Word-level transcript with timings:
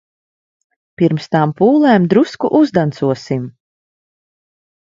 Pirms 1.01 1.29
tām 1.35 1.53
pūlēm 1.59 2.09
drusku 2.15 2.53
uzdancosim. 2.61 3.47